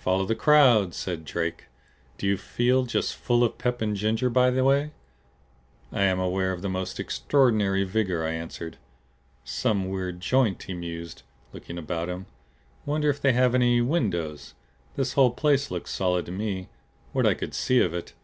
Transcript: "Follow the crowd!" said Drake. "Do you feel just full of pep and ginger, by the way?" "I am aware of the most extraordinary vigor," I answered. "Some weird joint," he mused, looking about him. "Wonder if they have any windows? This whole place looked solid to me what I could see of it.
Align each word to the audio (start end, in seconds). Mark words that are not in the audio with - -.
"Follow 0.00 0.24
the 0.26 0.34
crowd!" 0.34 0.92
said 0.92 1.24
Drake. 1.24 1.66
"Do 2.16 2.26
you 2.26 2.36
feel 2.36 2.84
just 2.84 3.14
full 3.14 3.44
of 3.44 3.58
pep 3.58 3.80
and 3.80 3.94
ginger, 3.94 4.28
by 4.28 4.50
the 4.50 4.64
way?" 4.64 4.90
"I 5.92 6.02
am 6.02 6.18
aware 6.18 6.50
of 6.50 6.62
the 6.62 6.68
most 6.68 6.98
extraordinary 6.98 7.84
vigor," 7.84 8.24
I 8.26 8.32
answered. 8.32 8.76
"Some 9.44 9.88
weird 9.88 10.18
joint," 10.18 10.64
he 10.64 10.74
mused, 10.74 11.22
looking 11.52 11.78
about 11.78 12.08
him. 12.08 12.26
"Wonder 12.86 13.08
if 13.08 13.20
they 13.20 13.34
have 13.34 13.54
any 13.54 13.80
windows? 13.80 14.54
This 14.96 15.12
whole 15.12 15.30
place 15.30 15.70
looked 15.70 15.90
solid 15.90 16.26
to 16.26 16.32
me 16.32 16.68
what 17.12 17.24
I 17.24 17.34
could 17.34 17.54
see 17.54 17.78
of 17.80 17.94
it. 17.94 18.14